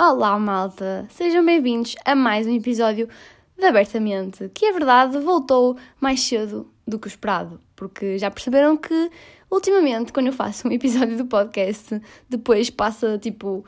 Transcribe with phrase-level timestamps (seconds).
[0.00, 1.06] Olá, malta!
[1.08, 3.08] Sejam bem-vindos a mais um episódio
[3.56, 8.76] de Abertamente, que é verdade voltou mais cedo do que o esperado, porque já perceberam
[8.76, 9.10] que
[9.48, 13.64] ultimamente, quando eu faço um episódio do podcast, depois passa tipo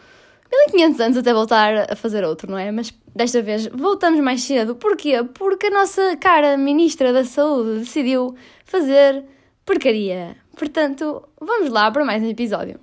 [0.50, 2.72] 1500 anos até voltar a fazer outro, não é?
[2.72, 4.74] Mas desta vez voltamos mais cedo.
[4.74, 5.22] Porquê?
[5.34, 8.34] Porque a nossa cara Ministra da Saúde decidiu
[8.64, 9.24] fazer
[9.64, 10.36] porcaria.
[10.56, 12.80] Portanto, vamos lá para mais um episódio.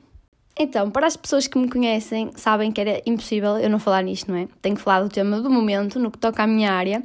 [0.59, 4.31] Então, para as pessoas que me conhecem, sabem que era impossível eu não falar nisto,
[4.31, 4.47] não é?
[4.61, 7.03] Tenho que falar do tema do momento, no que toca à minha área,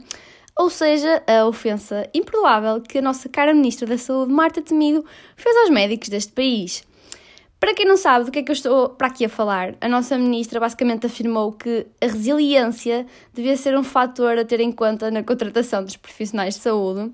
[0.56, 5.04] ou seja, a ofensa imperdoável que a nossa cara Ministra da Saúde, Marta Temido,
[5.36, 6.82] fez aos médicos deste país.
[7.62, 9.88] Para quem não sabe do que é que eu estou para aqui a falar, a
[9.88, 15.12] nossa Ministra basicamente afirmou que a resiliência devia ser um fator a ter em conta
[15.12, 17.12] na contratação dos profissionais de saúde,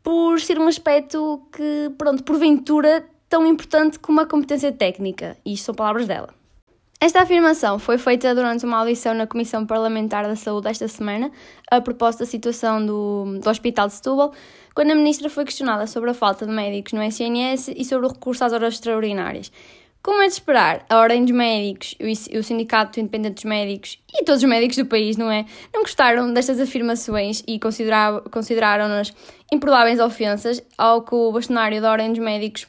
[0.00, 5.36] por ser um aspecto que, pronto, porventura tão importante como a competência técnica.
[5.44, 6.32] E isto são palavras dela.
[7.02, 11.32] Esta afirmação foi feita durante uma audição na Comissão Parlamentar da Saúde esta semana,
[11.68, 14.32] a propósito da situação do, do Hospital de Setúbal,
[14.72, 18.10] quando a Ministra foi questionada sobre a falta de médicos no SNS e sobre o
[18.10, 19.50] recurso às horas extraordinárias.
[20.02, 21.94] Como é de esperar, a Ordem dos Médicos
[22.32, 25.44] o Sindicato Independente dos Médicos e todos os médicos do país, não é?
[25.74, 29.12] Não gostaram destas afirmações e consideraram-nas
[29.52, 32.66] improváveis ofensas ao que o bastonário da Ordem dos Médicos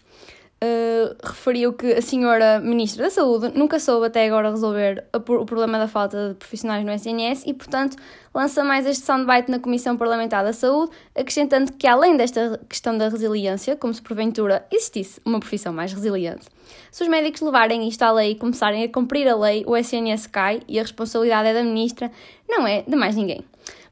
[0.64, 5.78] uh, referiu que a senhora Ministra da Saúde nunca soube até agora resolver o problema
[5.78, 7.98] da falta de profissionais no SNS e, portanto,
[8.34, 13.09] lança mais este soundbite na Comissão Parlamentar da Saúde, acrescentando que, além desta questão da
[13.09, 16.48] resiliência, como se porventura existisse uma profissão mais resiliente,
[16.92, 20.28] se os médicos levarem isto à lei e começarem a cumprir a lei, o SNS
[20.28, 22.12] cai e a responsabilidade é da Ministra,
[22.48, 23.44] não é de mais ninguém.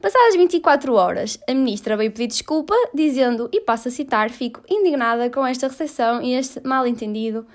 [0.01, 5.29] Passadas 24 horas, a ministra veio pedir desculpa, dizendo, e passo a citar, fico indignada
[5.29, 7.45] com esta recepção e este mal-entendido.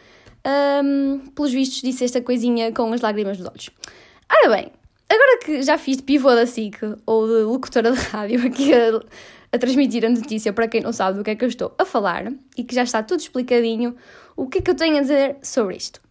[0.84, 3.70] Um, pelos vistos, disse esta coisinha com as lágrimas nos olhos.
[4.30, 4.70] Ora bem,
[5.08, 9.00] agora que já fiz de pivô da SIC, ou de locutora de rádio, aqui a,
[9.50, 11.84] a transmitir a notícia para quem não sabe do que é que eu estou a
[11.86, 13.96] falar, e que já está tudo explicadinho,
[14.36, 16.03] o que é que eu tenho a dizer sobre isto?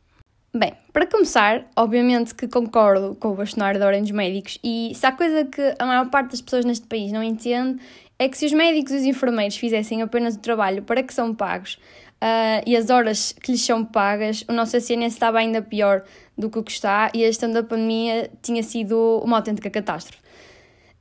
[0.56, 5.04] Bem, para começar, obviamente que concordo com o bastonário da Ordem dos Médicos e se
[5.04, 7.82] há coisa que a maior parte das pessoas neste país não entende
[8.20, 11.34] é que se os médicos e os enfermeiros fizessem apenas o trabalho para que são
[11.34, 11.80] pagos
[12.22, 16.04] uh, e as horas que lhes são pagas, o nosso SNS estava ainda pior
[16.38, 20.22] do que o que está e a gestão da pandemia tinha sido uma autêntica catástrofe.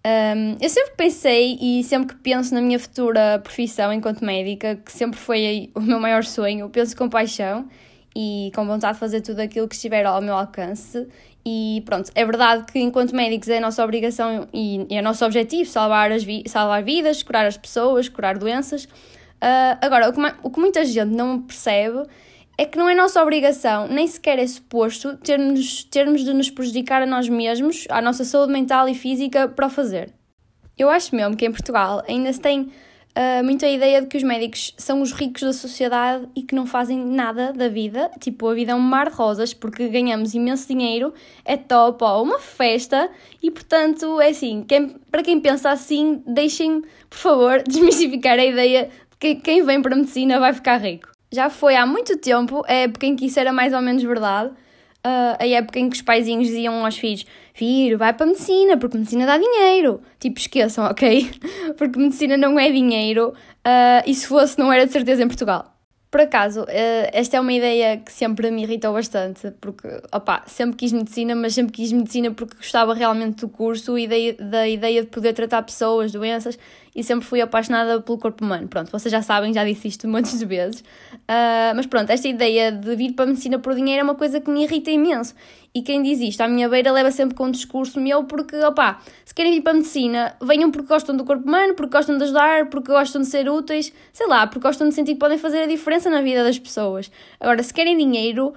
[0.02, 4.90] Um, eu sempre pensei e sempre que penso na minha futura profissão enquanto médica, que
[4.90, 7.68] sempre foi o meu maior sonho, penso com paixão
[8.14, 11.06] e com vontade de fazer tudo aquilo que estiver ao meu alcance.
[11.44, 15.24] E pronto, é verdade que enquanto médicos é a nossa obrigação e, é o nosso
[15.24, 18.84] objetivo salvar, as vi salvar vidas, curar as pessoas, curar doenças.
[18.84, 22.04] Uh, agora, o que, o que muita gente não percebe
[22.56, 27.02] é que não é nossa obrigação, nem sequer é suposto, termos, termos de nos prejudicar
[27.02, 30.12] a nós mesmos, à nossa saúde mental e física para o fazer.
[30.78, 32.70] Eu acho mesmo que em Portugal ainda se tem
[33.16, 36.54] uh, muito a ideia de que os médicos são os ricos da sociedade e que
[36.54, 38.10] não fazem nada da vida.
[38.20, 41.12] Tipo, a vida é um mar de rosas porque ganhamos imenso dinheiro,
[41.44, 43.10] é top, ó, uma festa
[43.42, 44.64] e, portanto, é assim.
[44.66, 49.80] Quem, para quem pensa assim, deixem, por favor, desmistificar a ideia de que quem vem
[49.80, 51.10] para a medicina vai ficar rico.
[51.30, 54.52] Já foi há muito tempo época em que isso era mais ou menos verdade,
[55.06, 58.96] uh, a época em que os paizinhos diziam aos filhos: Filho, vai para medicina, porque
[58.96, 60.00] medicina dá dinheiro.
[60.18, 61.30] Tipo, esqueçam, ok?
[61.76, 65.71] porque medicina não é dinheiro uh, e se fosse, não era de certeza em Portugal.
[66.12, 70.76] Por acaso, eh, esta é uma ideia que sempre me irritou bastante, porque, opá, sempre
[70.76, 74.06] quis medicina, mas sempre quis medicina porque gostava realmente do curso e
[74.36, 76.58] da, ideia de poder tratar pessoas, doenças,
[76.94, 78.68] e sempre fui apaixonada pelo corpo humano.
[78.68, 80.80] Pronto, vocês já sabem, já disse isto muitas vezes.
[81.14, 84.38] Uh, mas pronto, esta ideia de vir para a medicina por dinheiro é uma coisa
[84.38, 85.34] que me irrita imenso.
[85.74, 89.00] E quem diz isto à minha beira leva sempre com um discurso meu, porque, opá,
[89.24, 92.24] se querem vir para a medicina, venham porque gostam do corpo humano, porque gostam de
[92.24, 95.62] ajudar, porque gostam de ser úteis, sei lá, porque gostam de sentir que podem fazer
[95.62, 97.10] a diferença na vida das pessoas.
[97.40, 98.52] Agora, se querem dinheiro,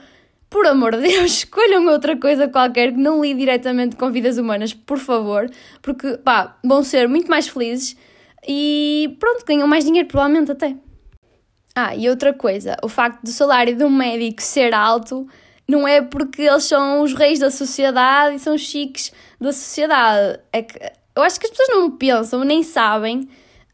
[0.50, 4.74] por amor de Deus, escolham outra coisa qualquer que não lide diretamente com vidas humanas,
[4.74, 5.50] por favor,
[5.81, 7.95] porque, pá, vão ser muito mais felizes
[8.45, 10.75] e pronto, ganham mais dinheiro, provavelmente até.
[11.74, 15.28] Ah, e outra coisa, o facto do salário de um médico ser alto
[15.67, 20.39] não é porque eles são os reis da sociedade e são chiques da sociedade.
[20.53, 20.79] É que
[21.15, 23.21] eu acho que as pessoas não pensam, nem sabem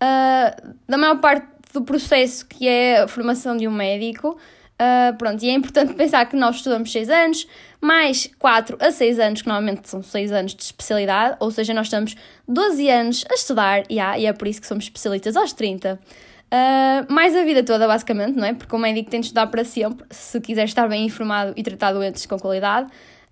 [0.01, 4.38] uh, da maior parte do processo que é a formação de um médico.
[4.81, 7.47] Uh, pronto, e é importante pensar que nós estudamos 6 anos,
[7.79, 11.88] mais 4 a 6 anos, que normalmente são 6 anos de especialidade, ou seja, nós
[11.88, 12.15] estamos
[12.47, 15.99] 12 anos a estudar, yeah, e é por isso que somos especialistas aos 30.
[16.53, 18.53] Uh, mais a vida toda, basicamente, não é?
[18.53, 21.94] Porque o médico tem de estudar para sempre, se quiser estar bem informado e tratar
[21.94, 22.89] doentes com qualidade.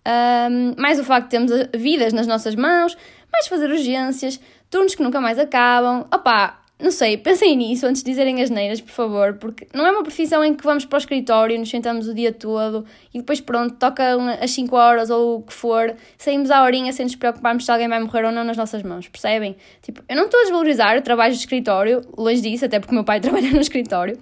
[0.08, 2.98] Uh, mais o facto de termos vidas nas nossas mãos,
[3.32, 4.40] mais fazer urgências,
[4.70, 6.06] turnos que nunca mais acabam.
[6.14, 9.92] Opá, não sei, pensem nisso antes de dizerem as neiras, por favor, porque não é
[9.92, 13.42] uma profissão em que vamos para o escritório, nos sentamos o dia todo e depois,
[13.42, 17.66] pronto, tocam as 5 horas ou o que for, saímos à horinha sem nos preocuparmos
[17.66, 19.58] se alguém vai morrer ou não nas nossas mãos, percebem?
[19.82, 22.96] Tipo, eu não estou a desvalorizar o trabalho de escritório, longe disso, até porque o
[22.96, 24.18] meu pai trabalha no escritório.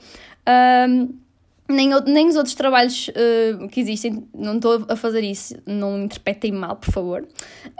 [0.47, 1.26] Um,
[1.69, 6.51] nem, nem os outros trabalhos uh, que existem, não estou a fazer isso, não interpretem
[6.51, 7.27] mal, por favor.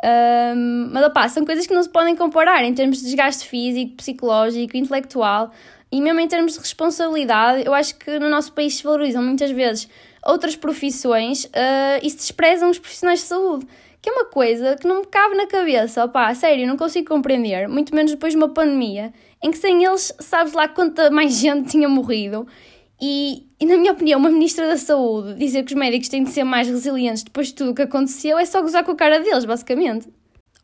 [0.04, 3.96] Uh, mas opá, são coisas que não se podem comparar em termos de desgaste físico,
[3.96, 5.52] psicológico, intelectual
[5.90, 7.66] e mesmo em termos de responsabilidade.
[7.66, 9.88] Eu acho que no nosso país se valorizam muitas vezes
[10.26, 13.68] outras profissões uh, e se desprezam os profissionais de saúde.
[14.02, 17.68] Que é uma coisa que não me cabe na cabeça, opá, sério, não consigo compreender,
[17.68, 19.12] muito menos depois de uma pandemia,
[19.44, 22.46] em que sem eles, sabes lá quanta mais gente tinha morrido
[23.00, 26.32] e, e, na minha opinião, uma Ministra da Saúde dizer que os médicos têm de
[26.32, 29.20] ser mais resilientes depois de tudo o que aconteceu é só gozar com a cara
[29.20, 30.08] deles, basicamente.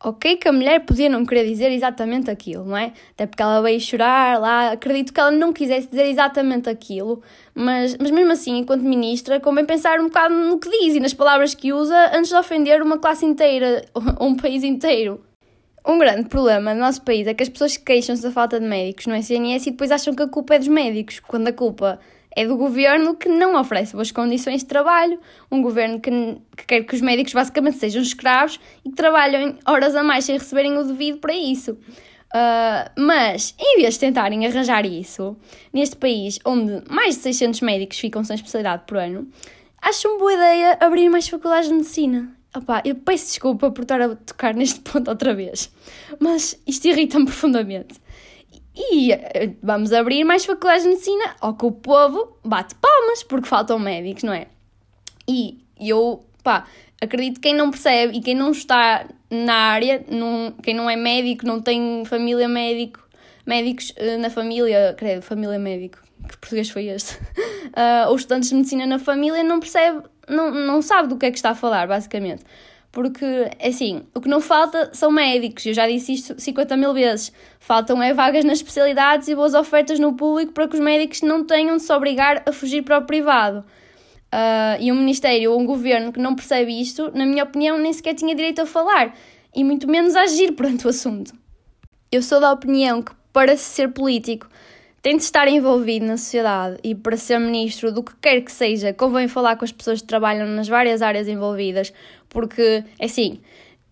[0.02, 2.92] Ok, que a mulher podia não querer dizer exatamente aquilo, não é?
[3.12, 7.22] Até porque ela veio chorar lá, acredito que ela não quisesse dizer exatamente aquilo,
[7.54, 11.14] mas, mas mesmo assim, enquanto ministra, convém pensar um bocado no que diz e nas
[11.14, 15.24] palavras que usa antes de ofender uma classe inteira ou um país inteiro.
[15.86, 19.06] Um grande problema no nosso país é que as pessoas queixam-se da falta de médicos
[19.06, 21.98] no SNS e depois acham que a culpa é dos médicos, quando a culpa
[22.36, 25.18] é do governo que não oferece boas condições de trabalho,
[25.50, 26.10] um governo que,
[26.56, 30.36] que, quer que os médicos basicamente sejam escravos e que trabalhem horas a mais sem
[30.36, 31.72] receberem o devido para isso.
[32.34, 35.36] Uh, mas, em vez de tentarem arranjar isso,
[35.72, 39.28] neste país onde mais de 600 médicos ficam sem especialidade por ano,
[39.80, 42.36] acho uma boa ideia abrir mais faculdades de medicina.
[42.56, 45.72] Opa, eu peço desculpa por estar a tocar neste ponto outra vez,
[46.18, 48.00] mas isto irrita-me profundamente.
[48.76, 53.48] E eh, vamos abrir mais faculdades de medicina, ou que o povo bate palmas porque
[53.48, 54.48] faltam médicos, não é?
[55.28, 56.66] E eu, pá,
[57.00, 60.96] acredito que quem não percebe e quem não está na área, não, quem não é
[60.96, 63.00] médico, não tem família médico,
[63.46, 65.98] médicos uh, na família, credo, família médico,
[66.28, 67.16] que português foi este?
[67.16, 71.30] Uh, ou estudantes de medicina na família, não percebe, não, não sabe do que é
[71.30, 72.44] que está a falar, basicamente.
[72.94, 77.32] Porque, assim, o que não falta são médicos, eu já disse isto 50 mil vezes.
[77.58, 81.44] Faltam é vagas nas especialidades e boas ofertas no público para que os médicos não
[81.44, 83.64] tenham de se obrigar a fugir para o privado.
[84.32, 87.92] Uh, e um ministério ou um governo que não percebe isto, na minha opinião, nem
[87.92, 89.12] sequer tinha direito a falar,
[89.52, 91.32] e muito menos a agir perante o assunto.
[92.12, 94.48] Eu sou da opinião que, para ser político,
[95.04, 98.90] tem de estar envolvido na sociedade e para ser ministro do que quer que seja,
[98.94, 101.92] convém falar com as pessoas que trabalham nas várias áreas envolvidas,
[102.26, 103.38] porque, é assim,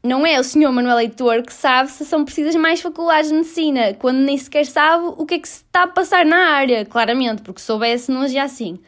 [0.03, 3.93] não é o senhor Manuel Leitor que sabe se são precisas mais faculdades de medicina,
[3.93, 7.43] quando nem sequer sabe o que é que se está a passar na área, claramente,
[7.43, 8.79] porque soubesse não agia assim.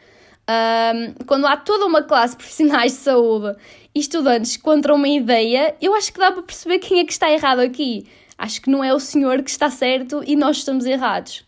[0.49, 3.55] Um, quando há toda uma classe de profissionais de saúde
[3.93, 7.29] e estudantes contra uma ideia, eu acho que dá para perceber quem é que está
[7.29, 8.07] errado aqui.
[8.35, 11.44] Acho que não é o senhor que está certo e nós estamos errados.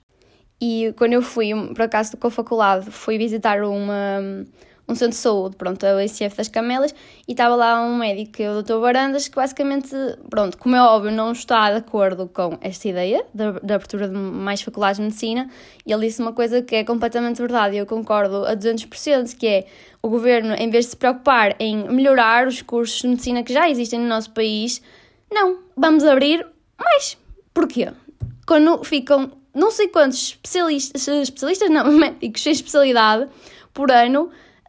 [0.59, 4.19] E quando eu fui, por acaso, com a faculdade, fui visitar uma,
[4.89, 6.95] um centro de saúde, pronto, a ICF das Camelas,
[7.27, 8.79] e estava lá um médico, que é o Dr.
[8.79, 9.93] Barandas, que basicamente,
[10.29, 14.61] pronto, como é óbvio, não está de acordo com esta ideia da, abertura de mais
[14.61, 15.49] faculdades de medicina,
[15.85, 19.45] e ele disse uma coisa que é completamente verdade, e eu concordo a 200%, que
[19.45, 19.65] é
[20.01, 23.69] o governo, em vez de se preocupar em melhorar os cursos de medicina que já
[23.69, 24.81] existem no nosso país,
[25.31, 26.45] não, vamos abrir
[26.79, 27.17] mais.
[27.53, 27.91] Porquê?
[28.45, 33.27] Quando ficam não sei quantos especialistas, especialistas não, médicos sem especialidade
[33.73, 34.25] por ano,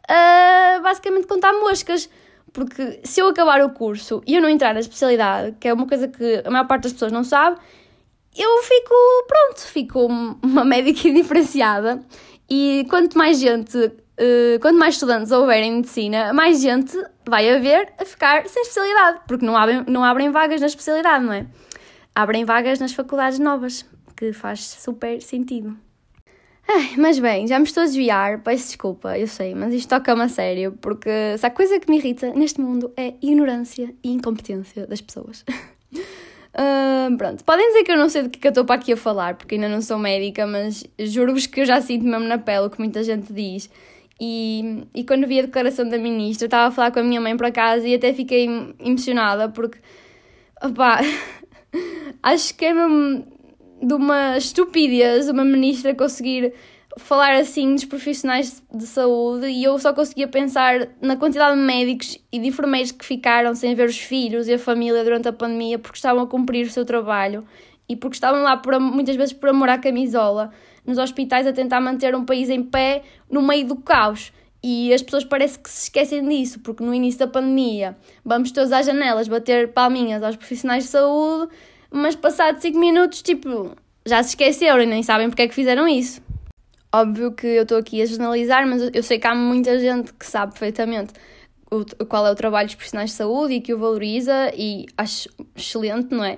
[0.09, 2.09] uh, basicamente contar moscas.
[2.51, 5.87] Porque se eu acabar o curso e eu não entrar na especialidade, que é uma
[5.87, 7.57] coisa que a maior parte das pessoas não sabe,
[8.35, 8.95] eu fico,
[9.27, 10.05] pronto, fico
[10.43, 12.01] uma médica diferenciada.
[12.49, 17.93] E quanto mais gente, uh, quanto mais estudantes houverem em medicina, mais gente vai haver
[17.99, 21.45] a ficar sem especialidade, porque não abrem, não abrem vagas na especialidade, não é?
[22.15, 23.85] Abrem vagas nas faculdades novas
[24.19, 25.77] que faz super sentido.
[26.67, 30.23] Ai, mas bem, já me estou a desviar, peço desculpa, eu sei, mas isto toca-me
[30.23, 34.85] a sério, porque se há coisa que me irrita neste mundo é ignorância e incompetência
[34.85, 35.45] das pessoas.
[35.93, 38.75] uh, pronto, podem dizer que eu não sei do que, é que eu estou para
[38.75, 42.27] aqui a falar, porque ainda não sou médica, mas juro-vos que eu já sinto mesmo
[42.27, 43.69] na pele o que muita gente diz.
[44.21, 47.37] E, e quando vi a declaração da ministra, estava a falar com a minha mãe
[47.37, 48.47] para casa e até fiquei
[48.79, 49.79] emocionada, porque,
[50.61, 50.99] opá,
[52.21, 53.38] acho que é mesmo
[53.81, 56.53] de uma estupidez uma ministra conseguir
[56.97, 62.17] falar assim dos profissionais de saúde e eu só conseguia pensar na quantidade de médicos
[62.31, 65.79] e de enfermeiros que ficaram sem ver os filhos e a família durante a pandemia
[65.79, 67.45] porque estavam a cumprir o seu trabalho
[67.89, 70.51] e porque estavam lá por, muitas vezes por amor à camisola,
[70.85, 74.31] nos hospitais a tentar manter um país em pé no meio do caos.
[74.61, 78.71] E as pessoas parece que se esquecem disso, porque no início da pandemia vamos todos
[78.71, 81.49] às janelas bater palminhas aos profissionais de saúde,
[81.91, 85.87] mas passados 5 minutos, tipo, já se esqueceram e nem sabem porque é que fizeram
[85.87, 86.21] isso.
[86.93, 90.25] Óbvio que eu estou aqui a generalizar, mas eu sei que há muita gente que
[90.25, 91.13] sabe perfeitamente
[91.71, 95.29] o, qual é o trabalho dos profissionais de saúde e que o valoriza e acho
[95.55, 96.37] excelente, não é?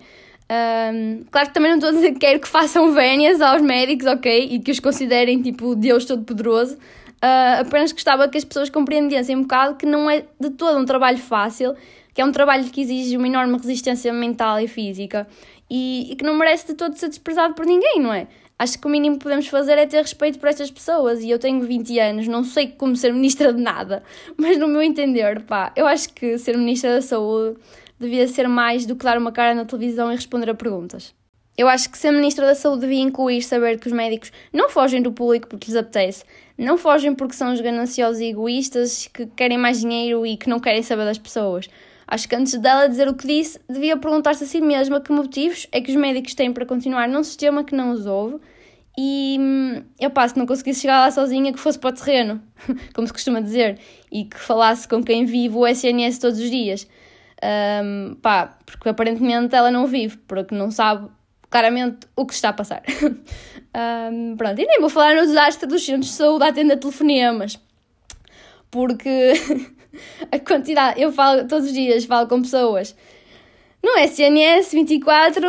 [0.52, 4.06] Um, claro que também não estou a dizer que quero que façam vénias aos médicos,
[4.06, 4.50] ok?
[4.52, 6.76] E que os considerem tipo Deus Todo-Poderoso.
[7.24, 10.86] Uh, apenas gostava que as pessoas compreendessem um bocado que não é de todo um
[10.86, 11.76] trabalho fácil,
[12.14, 15.28] que é um trabalho que exige uma enorme resistência mental e física
[15.70, 18.28] e, e que não merece de todo ser desprezado por ninguém, não é?
[18.60, 21.24] Acho que o mínimo que podemos fazer é ter respeito por estas pessoas.
[21.24, 24.04] E eu tenho 20 anos, não sei como ser ministra de nada,
[24.38, 27.58] mas no meu entender, pá, eu acho que ser ministra da Saúde
[28.00, 31.14] devia ser mais do que dar uma cara na televisão e responder a perguntas.
[31.58, 35.02] Eu acho que ser Ministra da Saúde devia incluir saber que os médicos não fogem
[35.02, 36.24] do público porque lhes apetece,
[36.58, 40.60] não fogem porque são os gananciosos e egoístas que querem mais dinheiro e que não
[40.60, 41.70] querem saber das pessoas.
[42.12, 45.66] Acho que antes dela dizer o que disse, devia perguntar-se a si mesma que motivos
[45.72, 48.38] é que os médicos têm para continuar num sistema que não os ouve
[48.98, 49.40] e
[49.98, 52.42] eu passo, não conseguisse chegar lá sozinha, que fosse para o terreno,
[52.94, 53.80] como se costuma dizer,
[54.12, 56.86] e que falasse com quem vive o SNS todos os dias.
[57.82, 61.08] Um, pá, porque aparentemente ela não vive, porque não sabe
[61.50, 62.84] claramente o que está a passar.
[64.12, 67.58] um, pronto, e nem vou falar no desastre dos centros de saúde a atender telefonemas,
[68.72, 69.34] porque
[70.32, 72.96] a quantidade, eu falo todos os dias, falo com pessoas
[73.84, 75.46] no SNS 24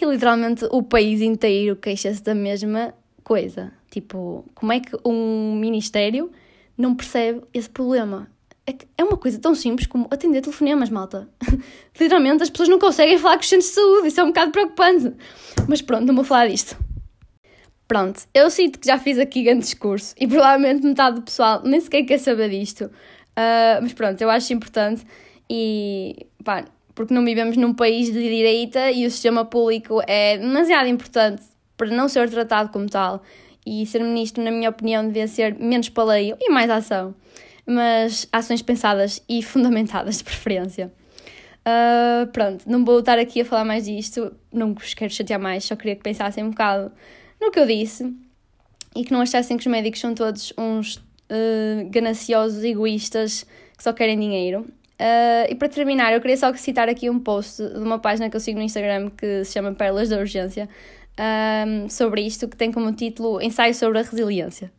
[0.00, 3.72] e literalmente o país inteiro queixa-se da mesma coisa.
[3.90, 6.30] Tipo, como é que um ministério
[6.76, 8.30] não percebe esse problema?
[8.66, 11.28] É, é uma coisa tão simples como atender telefonemas, malta.
[11.98, 14.52] Literalmente as pessoas não conseguem falar com os centros de saúde, isso é um bocado
[14.52, 15.14] preocupante.
[15.66, 16.76] Mas pronto, não vou falar disto.
[17.90, 21.80] Pronto, eu sinto que já fiz aqui grande discurso e provavelmente metade do pessoal nem
[21.80, 22.84] sequer quer saber disto.
[22.84, 25.04] Uh, mas pronto, eu acho importante
[25.50, 30.86] e pá, porque não vivemos num país de direita e o sistema público é demasiado
[30.86, 31.42] importante
[31.76, 33.24] para não ser tratado como tal.
[33.66, 37.12] E ser ministro, na minha opinião, devia ser menos paleio e mais ação
[37.66, 40.92] mas ações pensadas e fundamentadas de preferência.
[41.66, 45.64] Uh, pronto, não vou estar aqui a falar mais disto, não vos quero chatear mais,
[45.64, 46.92] só queria que pensassem um bocado
[47.40, 48.14] no que eu disse
[48.94, 53.92] e que não achassem que os médicos são todos uns uh, gananciosos, egoístas que só
[53.92, 54.60] querem dinheiro.
[55.00, 58.36] Uh, e para terminar, eu queria só citar aqui um post de uma página que
[58.36, 60.68] eu sigo no Instagram que se chama Pérolas da Urgência
[61.90, 64.72] sobre isto, que tem como título Ensaio sobre a Resiliência.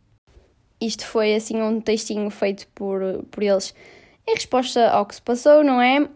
[0.80, 3.00] Isto foi assim um textinho feito por,
[3.30, 3.76] por eles
[4.28, 6.08] em resposta ao que se passou, não é?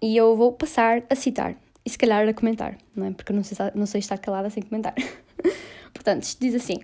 [0.00, 3.10] E eu vou passar a citar e se calhar a comentar, não é?
[3.10, 4.94] Porque eu não sei, não sei estar calada sem comentar.
[5.94, 6.80] Portanto, diz assim: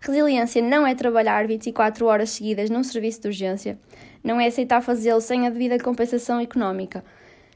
[0.00, 3.78] Resiliência não é trabalhar 24 horas seguidas num serviço de urgência,
[4.22, 7.02] não é aceitar fazê-lo sem a devida compensação económica,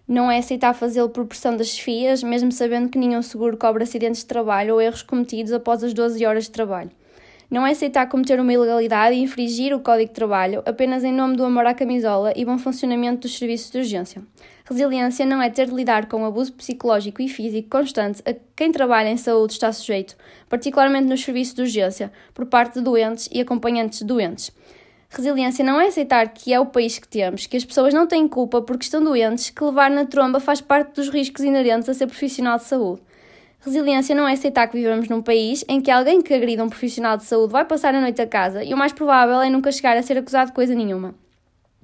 [0.08, 4.22] não é aceitar fazê-lo por pressão das chefias, mesmo sabendo que nenhum seguro cobre acidentes
[4.22, 6.90] de trabalho ou erros cometidos após as 12 horas de trabalho.
[7.52, 11.36] Não é aceitar cometer uma ilegalidade e infringir o Código de Trabalho apenas em nome
[11.36, 14.22] do amor à camisola e bom funcionamento dos serviços de urgência.
[14.64, 18.72] Resiliência não é ter de lidar com o abuso psicológico e físico constante a quem
[18.72, 20.16] trabalha em saúde está sujeito,
[20.48, 24.50] particularmente nos serviços de urgência, por parte de doentes e acompanhantes de doentes.
[25.10, 28.26] Resiliência não é aceitar que é o país que temos, que as pessoas não têm
[28.26, 32.06] culpa porque estão doentes, que levar na tromba faz parte dos riscos inerentes a ser
[32.06, 33.02] profissional de saúde.
[33.64, 37.16] Resiliência não é aceitar que vivemos num país em que alguém que agrida um profissional
[37.16, 39.96] de saúde vai passar a noite a casa e o mais provável é nunca chegar
[39.96, 41.14] a ser acusado de coisa nenhuma.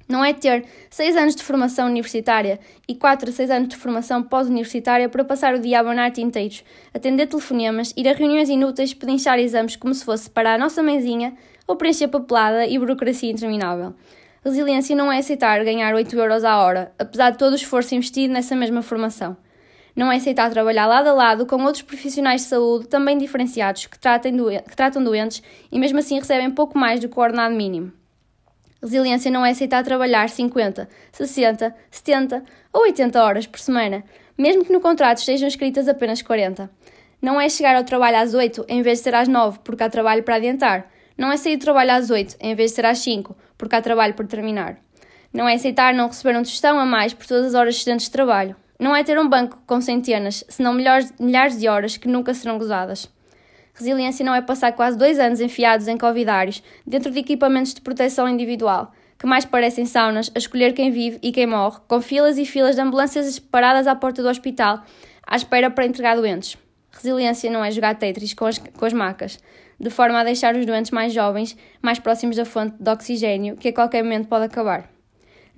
[0.09, 2.59] Não é ter 6 anos de formação universitária
[2.89, 6.65] e 4 a 6 anos de formação pós-universitária para passar o dia a abanar inteiros,
[6.93, 11.35] atender telefonemas, ir a reuniões inúteis, pedinchar exames como se fosse para a nossa mãezinha
[11.65, 13.95] ou preencher papelada e burocracia interminável.
[14.45, 18.33] Resiliência não é aceitar ganhar 8 euros à hora, apesar de todo o esforço investido
[18.33, 19.37] nessa mesma formação
[19.99, 23.99] não é aceitar trabalhar lado a lado com outros profissionais de saúde também diferenciados que,
[23.99, 27.93] que tratam doentes e mesmo assim recebem pouco mais do que o ordenado mínimo.
[28.81, 34.05] Resiliência não é aceitar trabalhar 50, 60, 70 ou 80 horas por semana,
[34.39, 36.71] mesmo que no contrato estejam escritas apenas 40.
[37.21, 39.91] Não é chegar ao trabalho às 8 em vez de ser às 9 porque há
[39.91, 40.89] trabalho para adiantar.
[41.17, 43.83] Não é sair do trabalho às 8 em vez de ser às 5 porque há
[43.83, 44.79] trabalho por terminar.
[45.33, 48.13] Não é aceitar não receber um tostão a mais por todas as horas excedentes de
[48.13, 48.55] trabalho.
[48.79, 52.59] Não é ter um banco com centenas, senão milhares, milhares de horas que nunca serão
[52.59, 53.11] gozadas.
[53.75, 58.29] Resiliência não é passar quase dois anos enfiados em covidários, dentro de equipamentos de proteção
[58.29, 62.45] individual, que mais parecem saunas, a escolher quem vive e quem morre, com filas e
[62.45, 64.85] filas de ambulâncias paradas à porta do hospital,
[65.27, 66.57] à espera para entregar doentes.
[66.93, 69.41] Resiliência não é jogar Tetris com as, com as macas.
[69.81, 73.69] de forma a deixar os doentes mais jovens mais próximos da fonte de oxigênio, que
[73.69, 74.98] a qualquer momento pode acabar.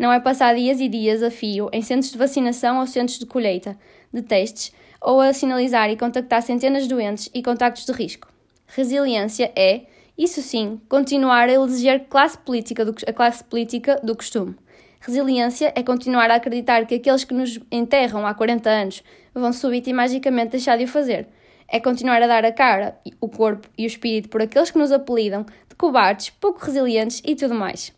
[0.01, 3.27] Não é passar dias e dias a fio em centros de vacinação ou centros de
[3.27, 3.77] colheita
[4.11, 8.27] de testes, ou a sinalizar e contactar centenas de doentes e contactos de risco.
[8.67, 9.83] Resiliência é,
[10.17, 14.57] isso sim, continuar a eleger classe política do, a classe política do costume.
[15.03, 19.05] Resiliência é continuar a acreditar que aqueles que nos enterram há 40 anos
[19.35, 21.29] vão súbita e magicamente deixar de o fazer.
[21.69, 24.93] É continuar a dar a cara, o corpo e o espírito por aqueles que nos
[24.93, 27.93] apelidam de cobardes, pouco resilientes e tudo mais.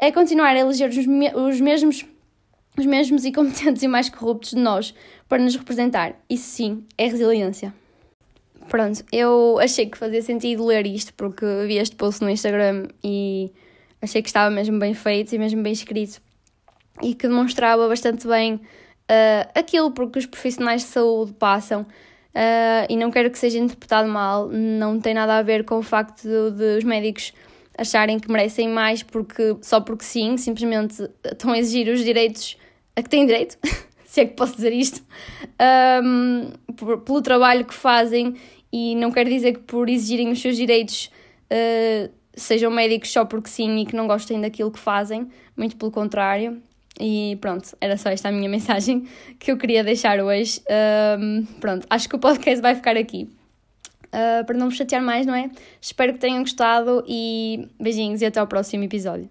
[0.00, 2.04] É continuar a eleger os, me os mesmos
[2.76, 4.94] os mesmos incompetentes e mais corruptos de nós
[5.28, 6.16] para nos representar.
[6.28, 7.72] Isso sim é resiliência.
[8.68, 13.52] Pronto, eu achei que fazia sentido ler isto porque vi este post no Instagram e
[14.00, 16.20] achei que estava mesmo bem feito e mesmo bem escrito
[17.02, 22.96] e que demonstrava bastante bem uh, aquilo porque os profissionais de saúde passam uh, e
[22.96, 26.56] não quero que seja interpretado mal, não tem nada a ver com o facto de,
[26.56, 27.32] de os médicos
[27.76, 32.56] acharem que merecem mais porque só porque sim, simplesmente estão a exigir os direitos
[32.96, 33.58] a que têm direito,
[34.04, 35.04] se é que posso dizer isto,
[36.02, 38.36] um, por, pelo trabalho que fazem
[38.72, 41.10] e não quer dizer que por exigirem os seus direitos
[41.50, 45.90] uh, sejam médicos só porque sim e que não gostem daquilo que fazem, muito pelo
[45.90, 46.62] contrário.
[47.00, 49.06] E pronto, era só esta a minha mensagem
[49.38, 50.60] que eu queria deixar hoje.
[51.18, 53.28] Um, pronto, acho que o podcast vai ficar aqui.
[54.14, 55.50] Uh, para não me chatear mais, não é?
[55.80, 59.28] Espero que tenham gostado e beijinhos e até ao próximo episódio.